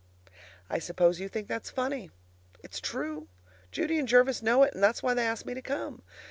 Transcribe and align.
I 0.67 0.79
suppose 0.79 1.19
you 1.19 1.29
think 1.29 1.47
that's 1.47 1.69
funny? 1.69 2.09
It's 2.63 2.79
true. 2.79 3.27
Judy 3.71 3.99
and 3.99 4.07
Jervis 4.07 4.41
know 4.41 4.63
it, 4.63 4.73
and 4.73 4.81
that's 4.81 5.03
why 5.03 5.13
they 5.13 5.27
asked 5.27 5.45
me 5.45 5.53
to 5.53 5.61
come. 5.61 6.01